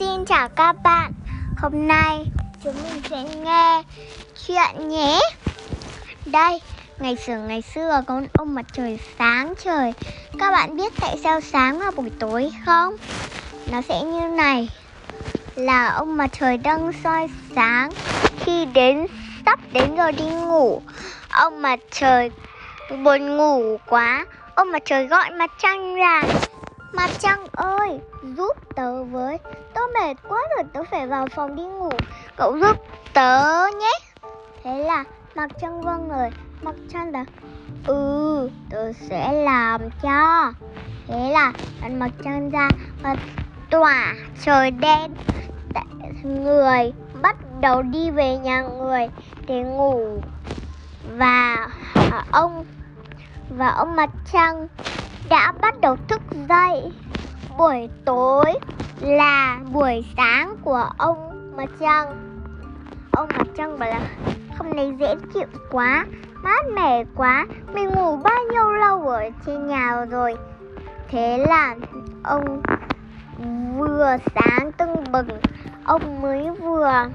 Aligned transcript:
Xin 0.00 0.24
chào 0.24 0.48
các 0.48 0.76
bạn. 0.84 1.12
Hôm 1.58 1.88
nay 1.88 2.26
chúng 2.64 2.74
mình 2.82 3.02
sẽ 3.10 3.24
nghe 3.44 3.82
chuyện 4.46 4.88
nhé. 4.88 5.20
Đây, 6.26 6.60
ngày 6.98 7.16
xưa 7.16 7.36
ngày 7.36 7.62
xưa 7.62 8.02
có 8.06 8.22
ông 8.32 8.54
mặt 8.54 8.66
trời 8.72 8.98
sáng 9.18 9.54
trời. 9.64 9.92
Các 10.38 10.50
bạn 10.50 10.76
biết 10.76 10.92
tại 11.00 11.16
sao 11.22 11.40
sáng 11.40 11.78
vào 11.78 11.90
buổi 11.90 12.10
tối 12.18 12.50
không? 12.66 12.96
Nó 13.72 13.80
sẽ 13.82 14.02
như 14.02 14.28
này. 14.28 14.68
Là 15.54 15.88
ông 15.88 16.16
mặt 16.16 16.30
trời 16.40 16.56
đang 16.56 16.92
soi 17.04 17.28
sáng. 17.56 17.90
Khi 18.40 18.64
đến 18.64 19.06
sắp 19.46 19.60
đến 19.72 19.96
giờ 19.96 20.12
đi 20.12 20.24
ngủ 20.24 20.82
Ông 21.30 21.62
mặt 21.62 21.78
trời 21.90 22.30
buồn 23.04 23.36
ngủ 23.36 23.76
quá. 23.86 24.26
Ông 24.54 24.72
mặt 24.72 24.82
trời 24.84 25.06
gọi 25.06 25.30
mặt 25.30 25.50
trăng 25.58 25.94
ra. 25.94 26.22
Mặt 26.92 27.10
trăng 27.18 27.46
ơi, 27.52 28.00
giúp 28.22 28.56
tớ 28.74 29.04
với. 29.04 29.38
Tớ 29.74 29.80
mệt 29.94 30.14
quá 30.28 30.38
rồi, 30.56 30.64
tớ 30.72 30.82
phải 30.90 31.06
vào 31.06 31.26
phòng 31.34 31.56
đi 31.56 31.62
ngủ. 31.62 31.90
Cậu 32.36 32.58
giúp 32.58 32.76
tớ 33.14 33.66
nhé. 33.80 33.92
Thế 34.64 34.84
là 34.84 35.04
mặt 35.34 35.50
trăng 35.60 35.82
vâng 35.82 36.10
lời. 36.10 36.30
Mặt 36.62 36.74
trăng 36.92 37.12
đã 37.12 37.24
Ừ, 37.86 38.50
tớ 38.70 38.92
sẽ 38.92 39.32
làm 39.32 39.80
cho. 40.02 40.52
Thế 41.06 41.30
là 41.32 41.52
mặt 41.90 42.10
trăng 42.24 42.50
ra 42.50 42.68
và 43.02 43.16
tỏa 43.70 44.14
trời 44.42 44.70
đen. 44.70 45.14
Người 46.22 46.92
bắt 47.22 47.36
đầu 47.60 47.82
đi 47.82 48.10
về 48.10 48.38
nhà 48.38 48.62
người 48.62 49.08
để 49.46 49.62
ngủ. 49.62 50.20
Và 51.16 51.68
à, 51.94 52.24
ông 52.30 52.64
và 53.58 53.68
ông 53.68 53.96
mặt 53.96 54.10
trăng 54.32 54.66
đã 55.28 55.52
bắt 55.60 55.80
đầu 55.80 55.96
thức 56.08 56.20
dậy. 56.48 56.92
Buổi 57.58 57.88
tối 58.04 58.54
là 59.00 59.58
buổi 59.72 60.04
sáng 60.16 60.56
của 60.64 60.90
ông 60.98 61.52
Mặt 61.56 61.68
Trăng. 61.80 62.06
Ông 63.10 63.28
Mặt 63.38 63.46
Trăng 63.56 63.78
bảo 63.78 63.90
là 63.90 64.00
hôm 64.58 64.76
nay 64.76 64.92
dễ 64.98 65.14
chịu 65.34 65.46
quá, 65.70 66.06
mát 66.42 66.66
mẻ 66.74 67.04
quá, 67.16 67.46
mình 67.74 67.88
ngủ 67.88 68.16
bao 68.16 68.38
nhiêu 68.52 68.70
lâu 68.70 69.08
ở 69.08 69.30
trên 69.46 69.66
nhà 69.66 70.04
rồi. 70.10 70.36
Thế 71.08 71.44
là 71.48 71.76
ông 72.22 72.62
vừa 73.78 74.16
sáng 74.34 74.72
tưng 74.72 75.12
bừng, 75.12 75.40
ông 75.84 76.22
mới 76.22 76.50
vừa 76.50 77.06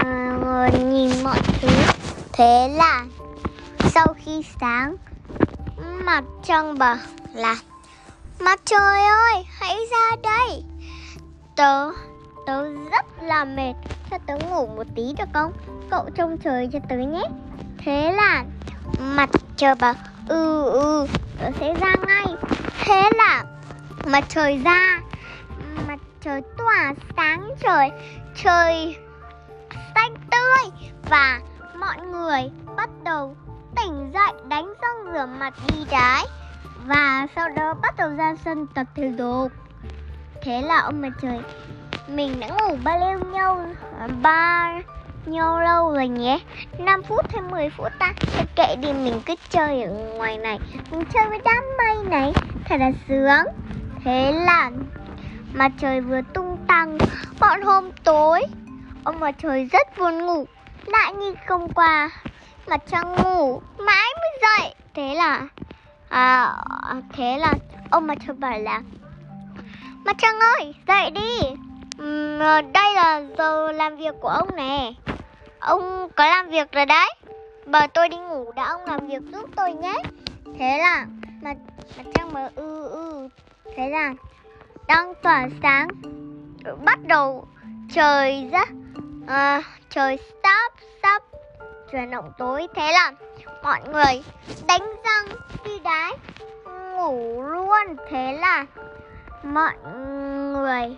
uh, 0.00 0.84
nhìn 0.84 1.10
mọi 1.24 1.38
thứ. 1.60 1.68
Thế 2.32 2.68
là 2.76 3.04
sau 3.78 4.06
khi 4.16 4.42
sáng 4.60 4.96
mặt 6.08 6.24
trăng 6.42 6.78
bảo 6.78 6.96
là 7.34 7.56
Mặt 8.40 8.60
trời 8.64 9.04
ơi, 9.04 9.44
hãy 9.58 9.76
ra 9.90 10.16
đây. 10.22 10.62
Tớ, 11.56 11.90
tớ 12.46 12.62
rất 12.90 13.22
là 13.22 13.44
mệt 13.44 13.74
Cho 14.10 14.18
tớ 14.26 14.34
ngủ 14.50 14.66
một 14.66 14.86
tí 14.96 15.02
được 15.18 15.28
không? 15.34 15.52
Cậu 15.90 16.10
trông 16.14 16.38
trời 16.38 16.68
cho 16.72 16.78
tớ 16.88 16.96
nhé. 16.96 17.22
Thế 17.78 18.12
là 18.12 18.44
mặt 19.00 19.30
trời 19.56 19.74
bảo 19.74 19.94
Ừ 20.28 20.64
ừ, 20.64 21.06
tớ 21.38 21.50
sẽ 21.60 21.74
ra 21.74 21.94
ngay. 22.06 22.26
Thế 22.84 23.10
là 23.16 23.44
mặt 24.06 24.24
trời 24.28 24.60
ra 24.64 25.00
Mặt 25.88 25.98
trời 26.20 26.42
tỏa 26.58 26.94
sáng 27.16 27.50
trời 27.60 27.90
Trời 28.44 28.96
xanh 29.94 30.14
tươi 30.30 30.88
Và 31.10 31.40
mọi 31.74 31.96
người 32.06 32.50
bắt 32.76 32.90
đầu 33.04 33.36
tỉnh 33.76 34.10
dậy 34.14 34.32
đánh 34.48 34.74
răng 34.82 35.12
rửa 35.12 35.26
mặt 35.38 35.54
đi 35.68 35.84
trái 35.90 36.24
và 36.86 37.26
sau 37.36 37.48
đó 37.48 37.74
bắt 37.82 37.94
đầu 37.96 38.10
ra 38.10 38.34
sân 38.44 38.66
tập 38.66 38.86
thể 38.94 39.12
dục. 39.18 39.52
Thế 40.42 40.62
là 40.62 40.80
ông 40.80 41.00
mặt 41.00 41.12
trời, 41.22 41.40
mình 42.08 42.40
đã 42.40 42.48
ngủ 42.48 42.76
ba 42.84 42.96
lêu 42.96 43.18
nhau, 43.18 43.66
ba 44.22 44.72
nhau 45.26 45.60
lâu 45.60 45.92
rồi 45.92 46.08
nhé. 46.08 46.40
5 46.78 47.02
phút 47.02 47.26
hay 47.32 47.42
10 47.42 47.70
phút 47.70 47.88
ta 47.98 48.12
Thế 48.20 48.44
kệ 48.56 48.76
đi, 48.76 48.92
mình 48.92 49.20
cứ 49.26 49.34
chơi 49.50 49.82
ở 49.82 49.92
ngoài 49.92 50.38
này. 50.38 50.58
Mình 50.90 51.04
chơi 51.14 51.28
với 51.28 51.38
đám 51.44 51.64
mây 51.78 51.96
này, 52.04 52.32
Thật 52.64 52.76
là 52.80 52.90
sướng. 53.08 53.54
Thế 54.04 54.32
là 54.32 54.70
mặt 55.52 55.72
trời 55.80 56.00
vừa 56.00 56.20
tung 56.34 56.56
tăng, 56.66 56.98
Bọn 57.40 57.62
hôm 57.62 57.90
tối, 58.04 58.42
Ông 59.04 59.20
mặt 59.20 59.34
trời 59.38 59.68
rất 59.72 59.98
buồn 59.98 60.26
ngủ. 60.26 60.46
Lại 60.86 61.12
như 61.12 61.34
không 61.46 61.72
qua 61.72 62.10
Mặt 62.68 62.80
trăng 62.90 63.16
ngủ. 63.16 63.62
Mãi 63.78 64.14
mới 64.20 64.30
dậy. 64.42 64.74
Thế 64.94 65.14
là 65.14 65.48
à, 66.08 66.54
Thế 67.12 67.38
là 67.38 67.54
ông 67.90 68.06
mặt 68.06 68.18
trời 68.26 68.36
bảo 68.36 68.58
là 68.58 68.82
Mặt 70.04 70.16
trăng 70.18 70.40
ơi 70.40 70.74
dậy 70.88 71.10
đi. 71.10 71.38
Uhm, 72.02 72.72
Đây 72.72 72.94
là 72.94 73.22
giờ 73.38 73.72
làm 73.72 73.96
việc 73.96 74.14
của 74.20 74.28
ông 74.28 74.56
nè. 74.56 74.92
Ông 75.58 76.08
có 76.16 76.26
làm 76.26 76.48
việc 76.48 76.72
rồi 76.72 76.86
đấy. 76.86 77.14
Bảo 77.66 77.86
tôi 77.86 78.08
đi 78.08 78.16
ngủ 78.16 78.52
đã 78.52 78.64
ông 78.64 78.84
làm 78.84 79.06
việc 79.06 79.22
giúp 79.32 79.50
tôi 79.56 79.72
nhé. 79.72 79.94
Thế 80.58 80.78
là 80.78 81.06
mặt, 81.42 81.56
mặt 81.96 82.04
trăng 82.14 82.32
bảo 82.32 82.48
ư 82.54 82.88
ư 82.90 83.28
Thế 83.76 83.88
là 83.88 84.14
đang 84.88 85.14
tỏa 85.22 85.48
sáng 85.62 85.88
Bắt 86.84 86.98
đầu 87.06 87.48
trời 87.92 88.48
ra 88.52 88.64
à, 89.26 89.62
Trời 89.90 90.18
sắp 90.42 90.72
sắp 91.02 91.22
chuyển 91.92 92.10
động 92.10 92.32
tối 92.38 92.66
thế 92.74 92.92
là 92.92 93.12
mọi 93.62 93.80
người 93.92 94.22
đánh 94.68 94.92
răng 95.04 95.38
đi 95.64 95.78
đái, 95.84 96.12
ngủ 96.96 97.42
luôn. 97.42 97.96
Thế 98.10 98.38
là 98.40 98.66
mọi 99.42 99.72
người 100.52 100.96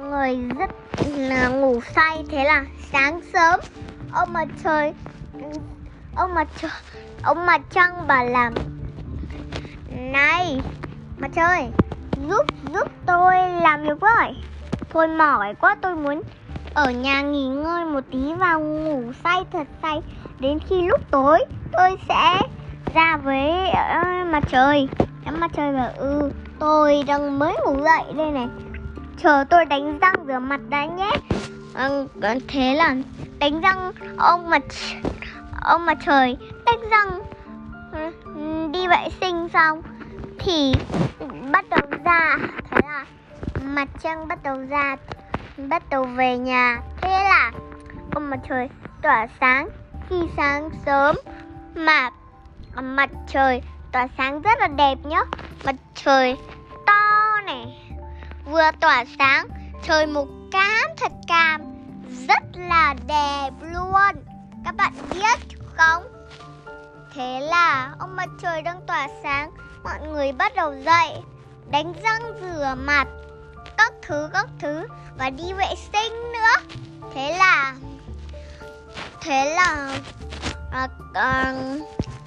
người 0.00 0.36
rất 0.58 0.70
là 1.16 1.48
ngủ 1.48 1.80
say. 1.94 2.24
Thế 2.30 2.44
là 2.44 2.64
sáng 2.92 3.20
sớm, 3.32 3.60
ông 4.12 4.32
mặt 4.32 4.48
trời, 4.64 4.94
ông 6.16 6.34
mặt 6.34 6.48
trời, 6.60 6.70
ông 7.22 7.46
mặt 7.46 7.60
trăng 7.70 8.06
bảo 8.06 8.26
làm 8.26 8.54
này, 9.90 10.60
mặt 11.18 11.30
trời, 11.34 11.68
giúp 12.28 12.46
giúp 12.72 12.88
tôi 13.06 13.34
làm 13.62 13.82
việc 13.82 14.00
với. 14.00 14.32
Tôi 14.92 15.08
mỏi 15.08 15.54
quá, 15.54 15.76
tôi 15.80 15.94
muốn 15.94 16.22
ở 16.78 16.90
nhà 16.90 17.20
nghỉ 17.22 17.46
ngơi 17.46 17.84
một 17.84 18.00
tí 18.10 18.34
và 18.38 18.54
ngủ 18.54 19.12
say 19.24 19.44
thật 19.52 19.66
say. 19.82 20.00
Đến 20.40 20.58
khi 20.68 20.82
lúc 20.82 21.00
tối 21.10 21.38
tôi 21.72 21.96
sẽ 22.08 22.42
ra 22.94 23.16
với 23.16 23.50
uh, 23.68 24.26
mặt 24.26 24.42
trời. 24.48 24.88
Em 25.24 25.40
mặt 25.40 25.50
trời 25.56 25.72
bảo 25.72 25.90
ừ 25.96 26.32
tôi 26.58 27.02
đang 27.06 27.38
mới 27.38 27.56
ngủ 27.64 27.76
dậy 27.84 28.02
đây 28.16 28.30
này. 28.30 28.48
Chờ 29.22 29.44
tôi 29.50 29.64
đánh 29.64 29.98
răng 29.98 30.14
rửa 30.26 30.38
mặt 30.38 30.60
đã 30.68 30.84
nhé. 30.86 31.10
À, 31.74 31.88
thế 32.48 32.74
là 32.74 32.96
đánh 33.38 33.60
răng 33.60 33.92
ông 34.16 34.50
mặt 34.50 34.62
ông 35.62 35.86
mặt 35.86 35.98
trời 36.06 36.36
đánh 36.66 36.80
răng 36.90 37.20
ừ, 37.92 38.68
đi 38.72 38.86
vệ 38.88 39.08
sinh 39.20 39.48
xong 39.52 39.82
thì 40.38 40.74
bắt 41.52 41.64
đầu 41.70 41.80
ra. 42.04 42.36
Thế 42.70 42.80
là 42.82 43.04
mặt 43.62 43.88
trăng 44.02 44.28
bắt 44.28 44.42
đầu 44.42 44.56
ra 44.68 44.96
bắt 45.58 45.82
đầu 45.90 46.04
về 46.04 46.38
nhà. 46.38 46.80
Thế 47.00 47.10
là 47.10 47.52
ông 48.10 48.30
mặt 48.30 48.40
trời 48.48 48.68
tỏa 49.02 49.26
sáng, 49.40 49.68
khi 50.08 50.16
sáng 50.36 50.70
sớm 50.86 51.16
mà 51.74 52.10
à, 52.74 52.80
mặt 52.80 53.10
trời 53.28 53.62
tỏa 53.92 54.06
sáng 54.18 54.42
rất 54.42 54.58
là 54.60 54.66
đẹp 54.66 54.98
nhá. 55.04 55.20
Mặt 55.64 55.74
trời 55.94 56.36
to 56.86 57.40
này, 57.46 57.90
vừa 58.44 58.70
tỏa 58.80 59.04
sáng, 59.18 59.48
trời 59.82 60.06
màu 60.06 60.26
cam 60.52 60.90
thật 60.96 61.12
cam, 61.28 61.60
rất 62.28 62.42
là 62.54 62.94
đẹp 63.06 63.50
luôn. 63.60 64.24
Các 64.64 64.76
bạn 64.76 64.92
biết 65.10 65.58
không? 65.76 66.02
Thế 67.14 67.40
là, 67.40 67.92
ông 67.98 68.16
mặt 68.16 68.28
trời 68.42 68.62
đang 68.62 68.80
tỏa 68.86 69.08
sáng, 69.22 69.50
mọi 69.84 70.00
người 70.08 70.32
bắt 70.32 70.52
đầu 70.56 70.74
dậy, 70.84 71.22
đánh 71.70 71.92
răng 72.02 72.22
rửa 72.40 72.74
mặt 72.78 73.08
các 73.78 73.92
thứ 74.02 74.28
các 74.32 74.46
thứ 74.58 74.86
và 75.18 75.30
đi 75.30 75.52
vệ 75.52 75.74
sinh 75.92 76.12
nữa. 76.32 76.76
Thế 77.14 77.36
là 77.38 77.74
thế 79.20 79.54
là 79.54 79.98
à, 80.72 80.88
à, 81.14 81.54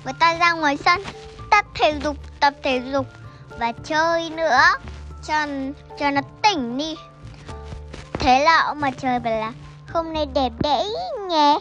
người 0.03 0.13
ta 0.19 0.33
ra 0.33 0.51
ngoài 0.51 0.77
sân 0.77 1.01
tập 1.51 1.65
thể 1.75 1.99
dục 2.03 2.17
tập 2.39 2.53
thể 2.63 2.81
dục 2.93 3.07
và 3.59 3.71
chơi 3.71 4.29
nữa 4.29 4.59
cho 5.27 5.47
cho 5.99 6.11
nó 6.11 6.21
tỉnh 6.41 6.77
đi. 6.77 6.95
Thế 8.13 8.43
là 8.43 8.61
ông 8.61 8.79
mặt 8.79 8.93
trời 8.97 9.19
bảo 9.19 9.33
là 9.33 9.51
hôm 9.93 10.13
nay 10.13 10.25
đẹp 10.33 10.51
đẽ 10.59 10.83
nhé 11.29 11.59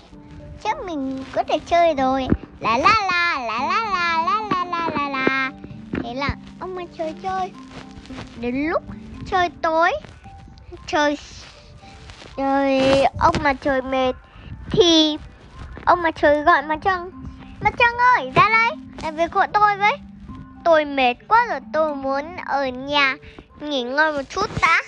chắc 0.64 0.78
mình 0.84 1.24
có 1.32 1.42
thể 1.48 1.58
chơi 1.66 1.94
rồi. 1.94 2.28
La 2.60 2.78
la 2.78 2.94
la 3.12 3.38
la 3.40 3.58
la 3.66 3.80
la 3.90 4.24
la 4.26 4.64
la 4.64 4.64
la 4.64 4.88
la 4.96 5.08
la. 5.08 5.50
Thế 6.02 6.14
là 6.14 6.36
ông 6.60 6.74
mặt 6.74 6.88
trời 6.98 7.14
chơi. 7.22 7.52
Đến 8.36 8.70
lúc 8.70 8.82
trời 9.30 9.48
tối. 9.62 9.92
Trời 10.86 11.16
trời, 12.36 13.04
ông 13.18 13.34
mặt 13.42 13.56
trời 13.62 13.82
mệt 13.82 14.12
thì 14.70 15.16
ông 15.84 16.02
mặt 16.02 16.14
trời 16.20 16.42
gọi 16.42 16.62
mặt 16.62 16.78
trăng. 16.82 17.10
Mặt 17.60 17.74
trăng 17.78 17.98
ơi, 18.16 18.32
ra 18.34 18.48
đây, 18.48 18.78
làm 19.02 19.16
việc 19.16 19.30
của 19.34 19.46
tôi 19.52 19.76
với. 19.76 19.92
Tôi 20.64 20.84
mệt 20.84 21.14
quá 21.28 21.46
rồi, 21.46 21.60
tôi 21.72 21.94
muốn 21.94 22.36
ở 22.46 22.66
nhà 22.66 23.16
nghỉ 23.60 23.82
ngơi 23.82 24.12
một 24.12 24.22
chút 24.28 24.50
đã. 24.62 24.82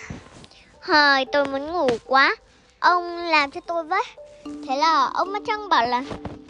Hời, 0.81 1.25
tôi 1.33 1.47
muốn 1.47 1.73
ngủ 1.73 1.87
quá. 2.07 2.37
Ông 2.81 3.17
làm 3.17 3.51
cho 3.51 3.61
tôi 3.67 3.85
với. 3.85 4.03
Thế 4.45 4.77
là 4.77 5.11
ông 5.15 5.33
Mặt 5.33 5.43
Trăng 5.47 5.69
bảo 5.69 5.87
là, 5.87 6.03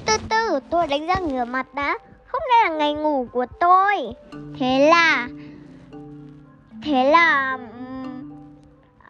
Từ 0.06 0.16
từ, 0.28 0.60
tôi 0.70 0.86
đánh 0.86 1.06
răng 1.06 1.28
rửa 1.30 1.44
mặt 1.44 1.74
đã. 1.74 1.98
Hôm 2.32 2.42
nay 2.50 2.70
là 2.70 2.76
ngày 2.76 2.92
ngủ 2.94 3.26
của 3.32 3.46
tôi. 3.60 3.96
Thế 4.60 4.90
là 4.90 5.28
Thế 6.84 7.10
là 7.10 7.58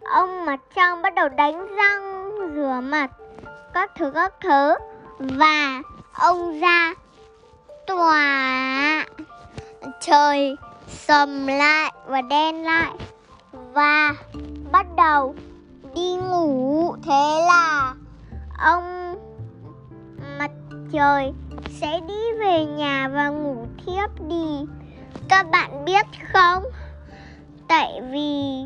Ông 0.05 0.45
Mặt 0.47 0.61
Trăng 0.75 1.03
bắt 1.03 1.15
đầu 1.15 1.29
đánh 1.29 1.67
răng 1.77 2.31
Rửa 2.55 2.81
mặt 2.83 3.11
Các 3.75 3.91
thứ 3.97 4.11
các 4.11 4.35
thứ. 4.41 4.75
Và 5.19 5.83
ông 6.13 6.61
ra 6.61 6.95
Tòa, 7.87 9.07
Trời 10.01 10.57
sầm 10.89 11.47
lại 11.47 11.93
và 12.07 12.23
đen 12.23 12.65
lại. 12.65 12.93
Và 13.53 14.15
bắt 14.73 14.87
đầu 14.97 15.35
đi 15.95 16.15
ngủ. 16.15 16.97
Thế 17.05 17.45
là 17.47 17.95
ông 18.59 19.15
mặt 20.39 20.51
trời 20.93 21.33
sẽ 21.81 22.01
đi 22.09 22.33
về 22.39 22.65
nhà 22.65 23.09
và 23.15 23.29
ngủ 23.29 23.67
thiếp 23.87 24.11
đi. 24.29 24.67
Các 25.29 25.51
bạn 25.51 25.85
biết 25.85 26.07
không? 26.33 26.63
Tại 27.73 28.01
vì 28.11 28.65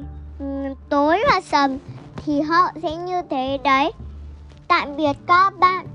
tối 0.89 1.19
và 1.31 1.41
sầm 1.41 1.79
thì 2.17 2.41
họ 2.41 2.71
sẽ 2.83 2.97
như 2.97 3.23
thế 3.31 3.59
đấy. 3.65 3.93
Tạm 4.69 4.97
biệt 4.97 5.13
các 5.27 5.59
bạn. 5.59 5.87